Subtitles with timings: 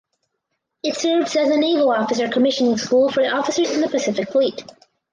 [0.81, 4.63] It serves as an naval officer commissioning school for officers in the Pacific Fleet.